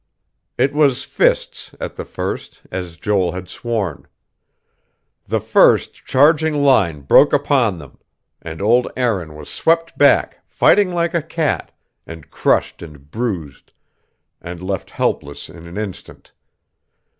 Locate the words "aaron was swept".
8.97-9.95